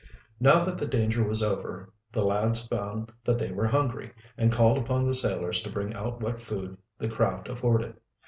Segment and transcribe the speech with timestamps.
[0.39, 4.79] Now that the danger was over the lads found that they were hungry, and called
[4.79, 7.95] upon the sailors to bring out what food the craft afforded.